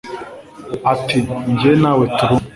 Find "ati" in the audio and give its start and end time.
0.93-1.17